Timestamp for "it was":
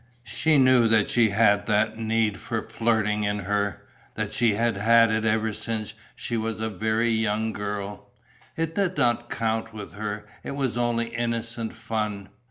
10.43-10.75